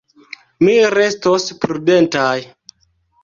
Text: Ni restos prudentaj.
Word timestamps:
Ni 0.67 0.77
restos 0.93 1.45
prudentaj. 1.65 2.33